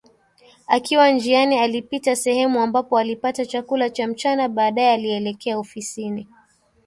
Akiwa 0.67 1.11
njiani 1.11 1.59
alipita 1.59 2.15
sehemu 2.15 2.59
ambapo 2.61 2.97
alipata 2.97 3.45
chakula 3.45 3.89
cha 3.89 4.07
mchana 4.07 4.49
baadae 4.49 4.93
alielekea 4.93 5.57
ofisini 5.59 6.27